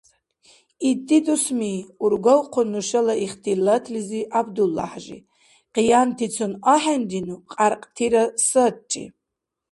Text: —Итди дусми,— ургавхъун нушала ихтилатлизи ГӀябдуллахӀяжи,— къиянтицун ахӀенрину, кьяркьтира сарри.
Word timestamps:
—Итди 0.89 1.17
дусми,— 1.25 1.75
ургавхъун 2.03 2.67
нушала 2.73 3.15
ихтилатлизи 3.25 4.21
ГӀябдуллахӀяжи,— 4.31 5.17
къиянтицун 5.73 6.53
ахӀенрину, 6.73 7.35
кьяркьтира 7.51 8.23
сарри. 8.47 9.03